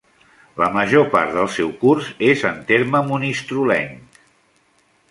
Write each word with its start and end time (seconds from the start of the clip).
La 0.61 0.69
major 0.77 1.05
part 1.15 1.35
del 1.35 1.49
seu 1.57 1.69
curs 1.83 2.09
és 2.31 2.47
en 2.53 2.59
terme 2.73 3.05
monistrolenc. 3.13 4.23